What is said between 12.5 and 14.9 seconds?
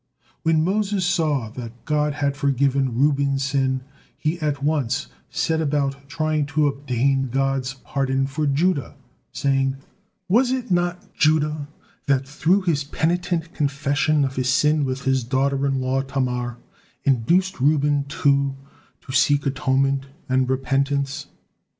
his penitent confession of his sin